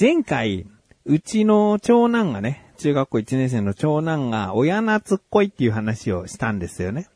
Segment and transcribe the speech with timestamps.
[0.00, 0.64] 前回、
[1.06, 7.08] うちの長男がね、中学校1年生の長男が親懐っこいっていう話をしたんですよね。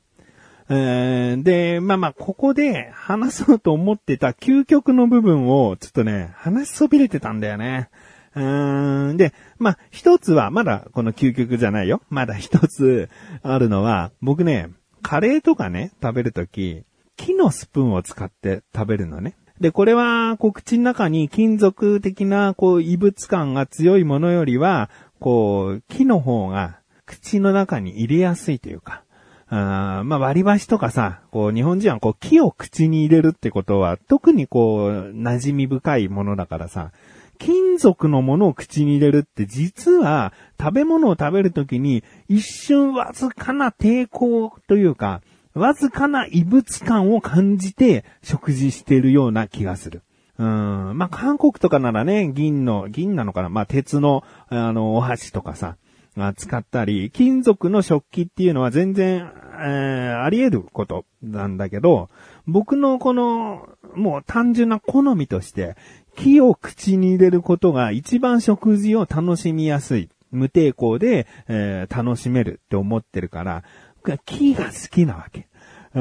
[0.68, 7.89] で、まあまあ、ここで話そうと思ってた究極の部分を、ちょっとね、話しそびれてたんだよね。
[8.34, 8.43] う
[9.12, 12.03] ん、で、まあ、一つは、まだこの究極じゃないよ。
[12.11, 13.08] まだ一つ
[13.44, 14.71] あるのは、僕ね、
[15.03, 16.82] カレーとかね、食べるとき、
[17.17, 19.36] 木のスプーンを使って食べるのね。
[19.62, 29.04] で、これは、こう、口の中に金属的な、こう、異物感が強いものよりは、こう、木の方が、口の中に入れやすいというか、
[29.48, 36.91] あまあ割り箸とかさ、こう日本人はこう木を口に入れるってことは特にこう馴染み深いものだからさ、
[37.39, 45.20] 金属のものを口に入れるって実は食べ物を食べるときに一瞬わずかな抵抗というか、
[45.55, 50.03] わずかな異物感を感じて食事しているような気がする。
[50.39, 50.97] うん。
[50.97, 53.48] まあ、韓国とかならね、銀の、銀なのかな？
[53.50, 55.77] まあ、鉄の、あの、お箸とかさ、
[56.36, 59.31] 使ったり、金属の食器っていうのは全然、
[59.64, 62.09] えー、あり得ることなんだけど、
[62.47, 65.77] 僕のこの、もう単純な好みとして、
[66.16, 70.09] 木を口に入れることが一番食事を楽しみやすい。
[70.31, 73.64] 無抵抗で、えー、楽しめるって思ってるから、
[74.25, 75.48] 木が好きなわけ。
[75.95, 76.00] う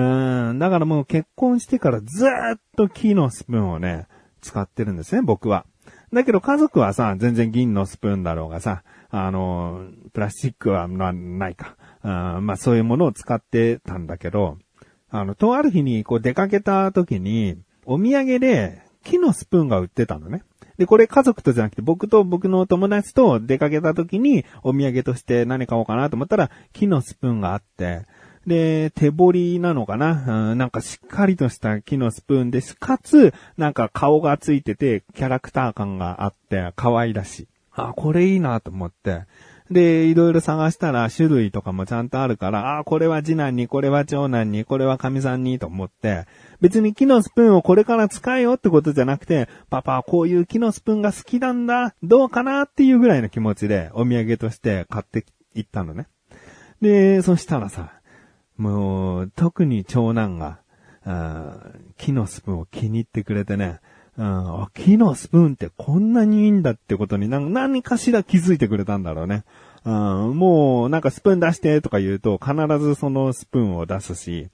[0.53, 4.08] ん、だからもう結婚してからずーっと木のスプーンをね、
[4.41, 5.66] 使ってるんですね、僕は。
[6.13, 11.75] だけど家族はさ、全然銀のスプーンだろうがさ、あの、プラスチックはないか。
[12.02, 14.58] あまあそういうものを使ってたんだけど、
[15.09, 20.44] あの、とある日にこう出かけた時に、お土産で木のスプーンが売ってたのね。
[20.77, 28.05] で、これ家族とじゃなくて僕と僕の友達と出かけた時にお土産として何買おうかなと思ったら木のスプーンがあって、
[28.47, 32.76] で、手彫りなのかな、うん、なんかしっかりとした木のスプーンです。
[32.76, 37.47] かつ、なんか顔がついててキャラクター感があって可愛らしい。
[37.73, 39.26] あ、これいいなと思って。
[39.71, 46.26] で、いろいろ探したら種類とかもちゃんとあるから、ああ、これは次男に、これは長男に、これは神さんにと思って、
[46.59, 56.08] 別に木のスプーンをこれから使えよってことじゃなくて、パパはこういう木のスプーンが好きなんだ、どうかなっていうぐらいの気持ちでお土産として買っていったのね。
[56.82, 57.93] で、そしたらさ、
[58.58, 60.59] もう、特に長男が、
[61.98, 63.80] 木のスプーンを気に入ってくれてね、
[64.17, 69.44] うん、木のスプーンってこんなにいいんだってことに何かしら気づいてくれたんだろうね。
[69.83, 74.50] うん、もうなんかスプーン出してとか言うと必ずそのスプーンを出すし、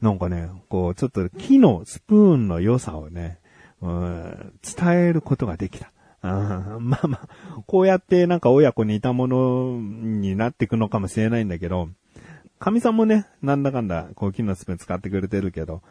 [0.00, 3.38] なんかね、こうちょっと木のスプーンの良さをね、
[3.80, 5.90] うん、伝えることができた。
[6.22, 6.30] うん、
[6.88, 7.28] まあまあ、
[7.66, 11.88] こうやってなんか親子にいたものになっていくのかもしれないんだけど、
[12.58, 15.82] 神さんもね、なんだかんだ、こう木のスプーン使ってくれてるけど、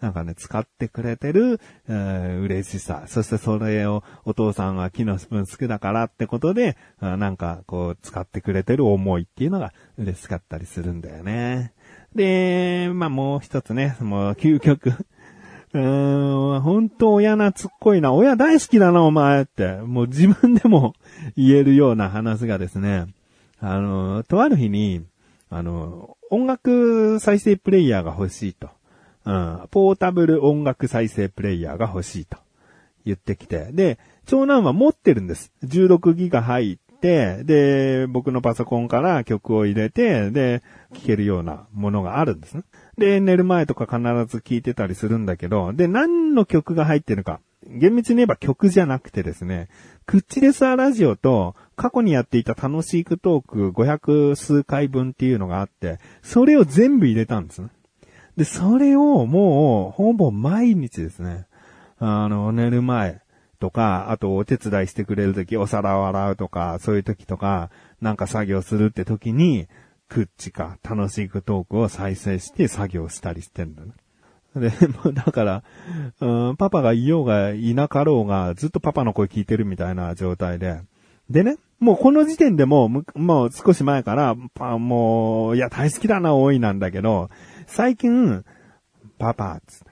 [0.00, 1.58] なんかね、使ってくれてる、
[1.88, 3.04] えー、嬉しさ。
[3.06, 11.72] そしてそれをお父さんは木のスプーン好きだからってことで、なんかこう使ってくれてる思いっていうのが嬉しかったりするんだよね。
[12.14, 14.92] で、まあもう一つね、もう究極。
[15.72, 18.12] うーん、本当親懐っこいな。
[18.12, 19.76] 親大好きだな、お前って。
[19.76, 20.94] もう自分でも
[21.36, 23.06] 言えるような話がですね、
[23.60, 25.04] あの、とある日に、
[25.48, 28.68] あの、音楽再生プレイヤーが欲しいと。
[29.26, 32.38] うん、ポータブル音楽再生プレイヤーが欲しいと
[33.04, 35.52] 言ってきて、で、長男は持ってるんです。
[35.64, 40.62] 16ギガ入って、で、僕のパソコンから曲を入れて、で、
[40.94, 42.62] 聴けるようなものがあるんですね。
[42.98, 47.40] で、寝る前とか必ず聴いてたりするんだけど、で、何の曲が入ってるか。
[47.68, 49.68] 厳密に言えば曲じゃなくてですね、
[50.06, 57.68] クッチレスアラジオと過去にやっていた楽しいクトーク500数回分っていうのがあって、それを全部入れたんですね。
[58.36, 61.46] で、それをもう、ほぼ毎日ですね。
[61.98, 63.22] あの、寝る前
[63.58, 69.66] とか、あとお手伝いしてくれるとき、お皿を洗うとか、そういうときとか、なんか作業するってときに、
[70.08, 73.92] クッチか、楽しいトークを再生して作業したりしてんだね。
[74.54, 75.62] で、もうだから、
[76.20, 80.80] うん、パパがいようがいなかろうが、ずっとパパの声聞いてるみたいな状態で。
[81.28, 87.30] でね、もうこの時点でもう、もう少し前から、パもう、いや、大好きだな、多いなんだけど、
[87.66, 88.44] 最近、
[89.18, 89.84] パパ、つって、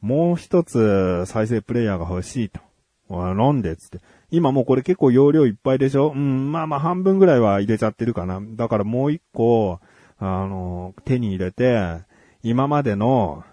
[0.00, 2.60] もう一つ再生プレイヤーが欲しいと。
[3.08, 4.00] なんでつって。
[4.30, 6.10] 今もうこれ結構容量いっぱいでしょ？
[6.10, 8.40] うん、まあまあ半分ぐらいは入れちゃってるかな。
[8.42, 9.80] だからもう一個、
[10.18, 12.00] あの、手に入れて、
[12.42, 13.44] 今までの、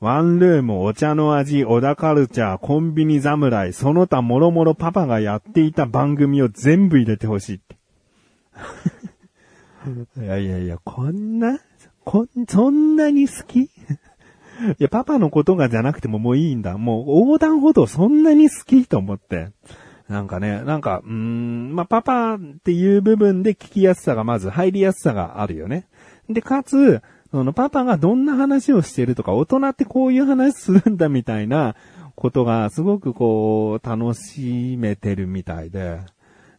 [0.00, 7.76] ワンルーム、お茶の味、小田カルチャー、コンビニ侍、その他もろもろパパがやっていた番組を全部入れてほしいって。
[10.24, 11.60] いやいやいや、こんな
[12.04, 13.60] こん、そんなに好き？
[13.62, 13.68] い
[14.78, 16.76] や、パパのことがじゃなくてももういいんだ。
[16.76, 19.50] もう横断歩道そんなに好きと思って。
[20.08, 25.86] なんかね、なんか、うーん、まあ、パパっていう部分で聞きやすさがまず入りやすさがあるよね。
[26.28, 27.00] で、かつ、
[27.30, 31.76] そのパパがどんな話をしてるとか、大人ってこういう話するんだみたいな
[32.16, 36.00] ことがすごくこう、楽しめてるみたいで。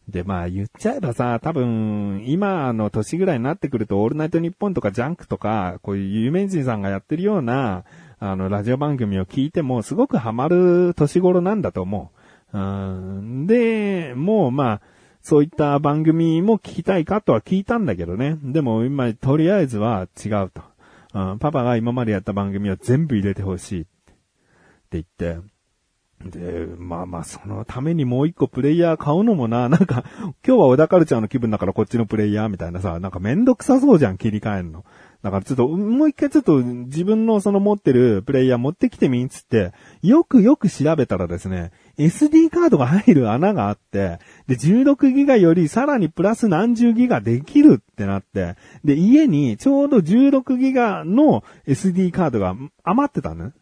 [0.08, 7.84] で、まあ言っちゃえばさ、多分、今の年ぐらいになってくると、オールナイトニッポンとかジャンクとか、こういう有名人さんがやってるような、
[8.18, 12.10] あの、ラジオ番組を聞いても、すごくハマる年頃なんだと思
[12.52, 12.58] う。
[12.58, 14.80] うんで、もうまあ、
[15.22, 18.38] そういった番組も聞きたいかとは聞いたんだけどね。
[18.42, 20.62] でも今、とりあえずは違うと。
[21.14, 23.90] うん、パパが今までやった番組を全部入れてほしいって
[24.92, 25.38] 言って、
[26.30, 30.04] で、まあまあ、そのためにもう一個プレイヤー買うのもな、 なんか、
[30.46, 34.84] 今日は小田カルチャーの気分だからこっちのプレイヤーみたいなさ、なんかめんどくさそうじゃん、切り替えるの。
[35.22, 39.72] だからちょっと、もう一回ちょっと自分のその持ってるプレイヤー持ってきてみんつって、
[40.02, 44.18] よくよく調べたらですね、SD カードが入る穴があって、
[44.48, 53.52] で、16ギガよりさらにプラス何十ギガできるってなって、で、家にちょうど16ギガの SD カードが余ってたのね。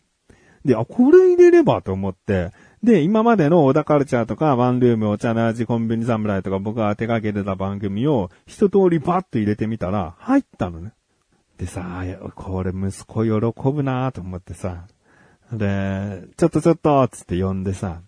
[0.64, 2.52] で、あ、これ入れればと思って、
[2.82, 10.92] で、今までの小田カルチャーとか、ワンルーム、お茶の味、コンビニ侍とか僕が手掛けてた番組を一通りバッと入れてみたら、入ったのね。
[11.58, 12.02] でさ、
[12.34, 14.86] これ息子喜ぶなと思ってさ。
[15.52, 18.00] で、ちょっとちょっと、つって呼んでさ、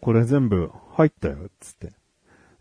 [0.00, 1.92] これ全部入ったよ、つって。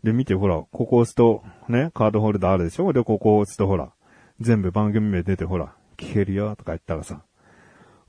[0.04, 2.94] で、見てほら、ここ押すと、ね、カードホルダーあるでしょ？
[2.94, 3.92] で、ここ押すとほら、
[4.40, 7.22] 全部番組名出てほら、聞けるよ、とか言ったらさ、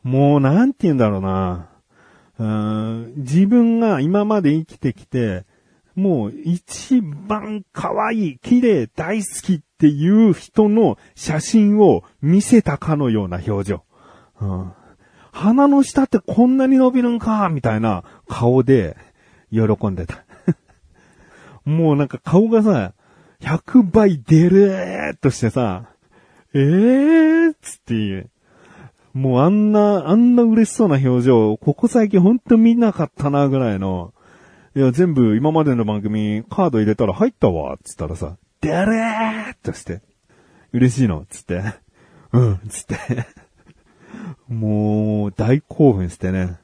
[0.03, 1.69] もうなんて言うんだろうな。
[2.39, 5.45] うん自分が今まで生きてきて、
[5.95, 13.85] もう一番可愛い、綺麗、大好きっていう人の写真を見せたかのような表情。
[14.41, 14.73] うん、
[15.33, 18.97] 鼻の下ってこんなに伸びるんかみたいな顔で
[19.53, 20.25] 喜んでた。
[21.67, 22.95] もうなんか顔がさ、
[23.41, 25.91] 100倍デレーっとしてさ、
[26.55, 28.31] えーっつって言う。
[29.13, 34.15] もうあんな、あんな嬉しそうな表情、ここ最近ほんと見なかったなぐらいの、
[34.77, 40.03] いや全部今までの番組カード入れたら入ったわ、つったらさ、でれーっとして。
[40.73, 41.63] 嬉しいのつって。
[42.33, 42.97] うん、つって。
[44.49, 46.59] もう、大興奮してね。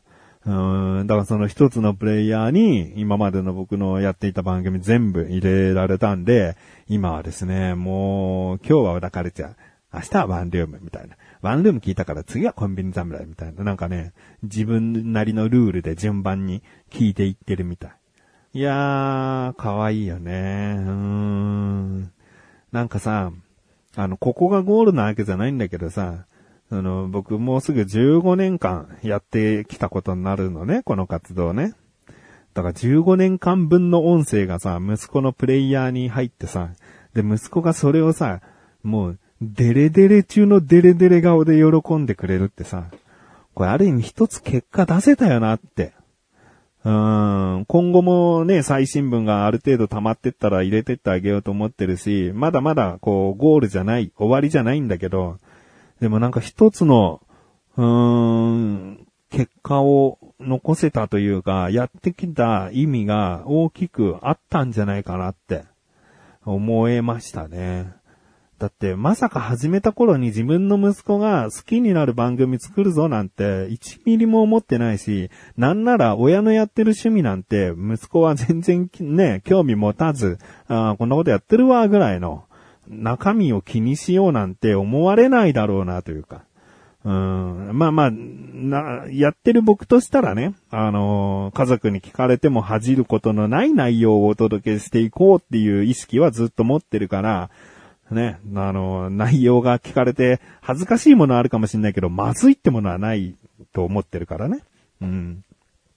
[0.44, 6.56] うん、だからその一つのプレイヤーに今までの僕のやっていた番組全部入れられたんで、
[6.88, 9.54] 今はですね、もう今日は小田カルチャー、
[9.92, 11.16] 明日はワンルームみたいな。
[11.42, 13.64] ワンルーム聞いたから次はコンビニ侍みたいな。
[13.64, 14.12] なんかね、
[14.42, 17.90] 自分なりのルールで順番に聞いていってるみたい。
[18.54, 20.76] いやー、可愛いよね。
[20.78, 22.12] うーん。
[22.72, 23.32] なんかさ、
[23.96, 26.26] あの、ここがゴールなわけじゃないんだけどさ、
[26.70, 31.74] あの、僕もうすぐ15年間やってきたことになるのね、この活動ね。
[32.54, 36.70] だから15年間分の音声がさ、息子のプレイヤーに入ってさ、
[37.14, 38.40] で、息子がそれをさ、
[38.82, 42.86] もう、デレデレ中のデレデレ顔で喜んでくれるってさ、
[43.54, 45.92] これある意味一つ結果出せたよなって。
[46.84, 55.38] うん、今後もね、最新聞がある程度溜まってったら入れてってあげようと思ってるし、まだまだこう、ゴールじゃない、終わりじゃないんだけど、
[56.00, 57.20] でもなんか一つの、
[57.76, 65.64] うーん、結果を残せたというか、やってきた意味が大きくあったんじゃないかなって
[66.44, 67.92] 思えましたね。
[68.58, 82.44] だって、まさか始めた頃に自分の息子が好きになる番組作るぞなんて、1ミリも思ってないし、なんなら親のやってる趣味なんて、息子は全然ね、興味持たず、あこんなことやってるわ、ぐらいの、
[82.88, 86.44] 中身を気にしようなんて思われないだろうな、というか。
[87.04, 97.50] うん、まあまあ、な、やってる僕としたらね、あのー、家族に聞かれても恥じることのない内容をお届けしていこうっていう意識はずっと持ってるから、
[98.10, 103.34] ね、あの、内容が聞かれて恥ずかしいものはあるかもしれないけど、まずいってものはない
[103.72, 104.60] と思ってるからね。
[105.00, 105.44] うん。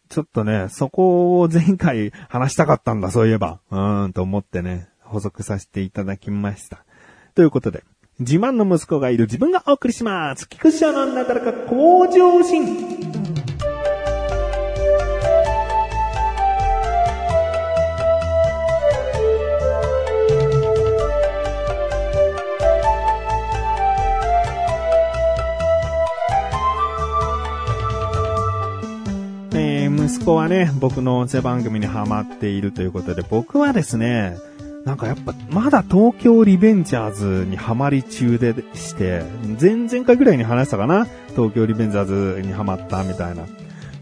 [0.10, 3.60] ちょっとね、そこを前回話したかったんだ、そういえば。
[3.70, 6.84] うん、と思ってね、補足させていただきました。
[7.36, 7.84] ということで、
[8.20, 10.50] 自慢の息子がいる自分がお送りします。
[10.50, 13.19] 菊池のなだらか向上心。
[30.10, 34.38] 息子はね、僕の音声番組にハマっているということで、僕はですね、
[34.84, 39.22] なんかやっぱ、まだ東京リベンジャーズにハマり中でして、
[39.62, 41.06] 前々回ぐらいに話したかな？
[41.36, 43.44] 東京リベンジャーズにハマったみたいな。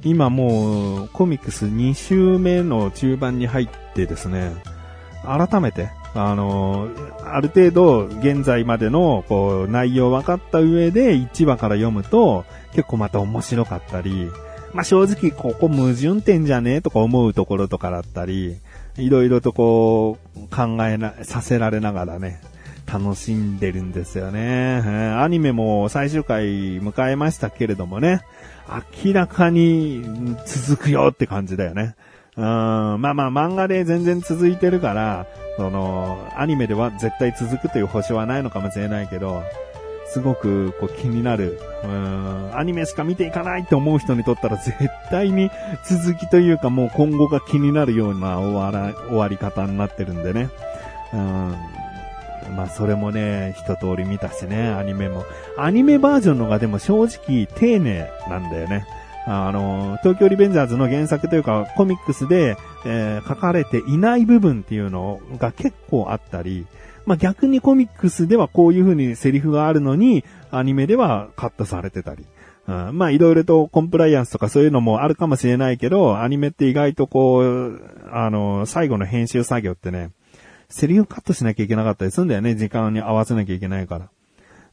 [0.02, 4.54] 今もうコミックス2週目の中盤に入ってですね、
[5.26, 6.88] 改めて、あの、
[7.26, 14.30] ある程度現在までのこう内容分かった上で1話から読むと結構また面白かったり、
[14.78, 18.58] まあ、正直ここ矛盾点じゃねえとか思うところとかだったり、
[18.96, 22.40] いろいろとこう考えな、させられながらね、
[22.86, 24.84] 楽しんでるんですよね。
[25.20, 28.22] アニメも最終回迎えましたけれどもね、
[29.04, 30.06] 明らかに
[30.46, 31.96] 続くよって感じだよね。
[32.36, 35.26] うん、まあまあ漫画で全然続いてるから、
[35.58, 39.42] その、アニメでは絶対続くという保証はないのかもしれないけど、
[40.10, 41.60] すごくこう気になる、
[42.54, 44.74] アニメしか見ていかないって思う人にとったら絶
[45.10, 45.52] 対に
[45.86, 50.50] 続きというかもう今後が気になるような終わら終わり方になってるんでね。
[51.14, 51.56] うん、
[52.56, 55.26] まあそれもね、一通り見たしね、アニメも。
[55.58, 58.86] アニメバージョンのがでも正直丁寧なんだよね。
[59.26, 66.66] あの、東京リベンジャーズの原作というかコミックスで、えー、書かれていない部分っていうのが結構あったり、
[67.08, 72.26] まあ、逆にコミックスではこういう風にセリフがあるのに、アニメではカットされてたり。
[72.68, 80.12] うん、まあいろいろとコンプライアンスとかそういうのもあるかもしれないけど、アニメって意外とこう、あの、最後の編集作業ってね、
[80.68, 84.10] セリフカットしなきゃいけなかったりするんだよね、時間に合わせなきゃいけないから。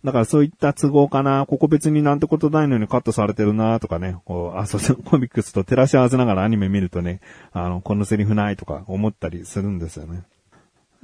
[0.03, 7.21] だからそういった都合かな、ここ別になんてことないのにカットされてるなとかね、こう、あ、そう、コミックスと照らし合わせながらアニメ見るとね、
[7.53, 10.25] あの、このセリフないとか思ったりするんですよね。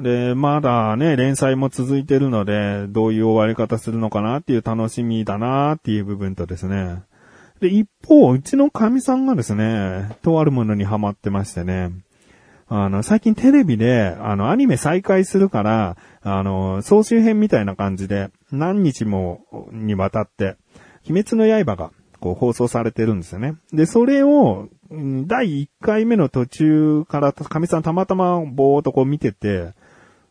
[0.00, 7.02] で、まだね、連載も続いてるので、どういう終わり方するのかなっていう楽しみだなっていう部分とですね。
[7.60, 11.90] で、一方、うちの神さんがですね、とあるものにハマってましてね、
[12.68, 20.56] あの、最近テレビで、あの、アニメ再開するから、あの、総集編みたいな感じで、何日もにわたって、
[21.06, 21.90] 鬼滅の刃が、
[22.20, 23.56] こう、放送されてるんですよね。
[23.72, 24.68] で、それを、
[25.26, 29.72] 第1回目の途中から、神さんたまたまぼーっとこう見てて、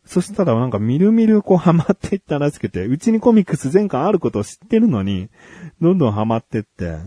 [0.10, 5.30] そしたらなんかみるみるこうハマっていったらしくて、うちにコミックス全巻あることを知ってるのに、
[5.82, 6.98] どんどんハマってって、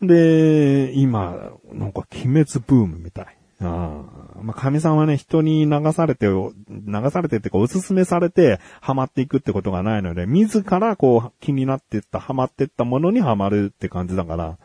[0.00, 3.26] で、今、なんか鬼滅ブームみたい。
[3.60, 4.04] あ
[4.40, 14.58] まあ、神さんはね、人に流されて、流されてってか、おすすめされて、ハマっていくってことがないので、自らこう、気になってった、ハマってったものにハマるって感じだから、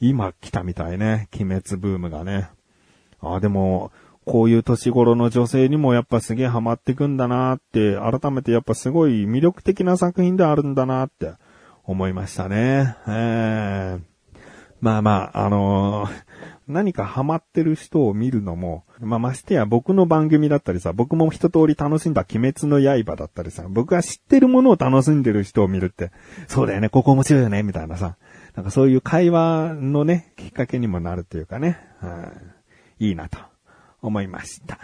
[0.00, 2.48] 今来たみたいね、鬼滅ブームがね。
[3.20, 3.92] ああでも、
[4.26, 11.32] こういう年頃の女性にもやっぱすげえハマってくんだなって、改めてやっぱすごい魅力的な作品であるんだなって
[11.84, 12.96] 思いましたね。
[13.06, 14.00] えー、
[14.80, 16.26] まあまあ、あのー
[16.68, 26.10] 何かハマってる人を見るのも、まあ、ましてや僕の番組だったりさ、僕も一通り楽しんだ鬼滅の刃だったりさ、僕が知ってるものを楽しんでる人を見るって、
[26.48, 28.16] そうだよね、ここ面白いよね、みたいなさ、
[28.56, 31.78] なんかそういう会話のね、きっかけにもなるというかね、
[32.98, 33.38] いいなと。
[34.02, 34.78] 思いました。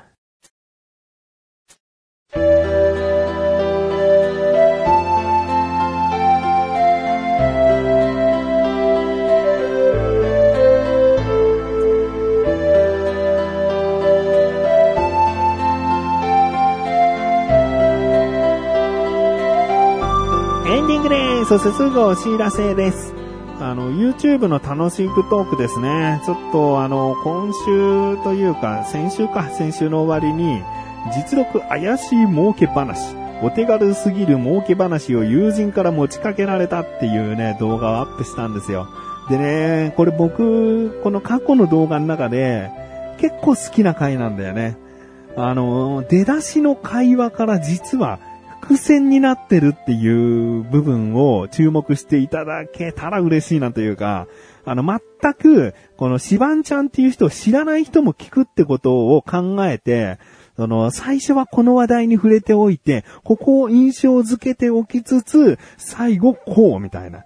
[20.64, 21.48] エンディングです。
[21.50, 23.21] そしてすぐお知らせです。
[23.64, 26.20] あの、YouTube の楽しくトークですね。
[26.26, 30.62] ちょっとあの、今週というか、先週か、先週の終わりに、
[31.14, 38.88] 実録怪しい儲け話、お手軽すぎる儲け話を友人から持ちかけられたっていうね、動画をアップしたんですよ。
[39.28, 42.70] でね、これ僕、この過去の動画の中で、
[43.18, 44.76] 結構好きな回なんだよね。
[45.36, 48.18] あの、出だしの会話から実は、
[48.62, 54.28] 伏線になってるっていう部分を注目していただけたら嬉しいなというか、
[54.64, 60.18] あの、全く、このシバンちゃんっていう人を知らない人も聞くってことを考えて、
[60.56, 67.24] その、最初はこの話題に触れておいて、ここを印象づけておきつつ、最後こう、みたいな、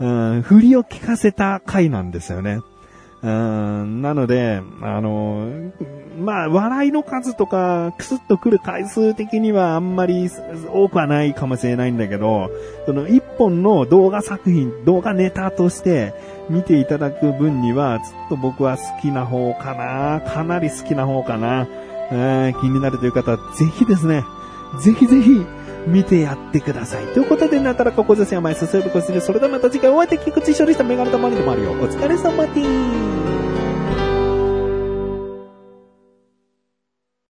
[0.00, 2.58] うん、振りを聞かせた回なんですよね。
[3.22, 5.48] うん、なので、あの、
[6.18, 10.28] まあ、笑いの数とか、クスッと来る回数的にはあんまり
[10.72, 12.50] 多くはないかもしれないんだけど、
[12.84, 16.14] その一本の動画作品、動画ネタとして
[16.50, 20.20] 見ていただく分には、ちょっと僕は好きな方かな。
[20.20, 21.68] かなり好きな方かな。
[22.60, 24.24] 気になるという方は、ぜひですね、
[24.80, 25.46] ぜひぜひ、
[25.86, 27.06] 見てやってください。
[27.06, 29.20] ということで、なたらここですよ、前進むこする。
[29.20, 31.72] それではまた次回お会いできくち処理したメガネたまにでもあるよ。
[31.72, 33.31] お疲れ様です。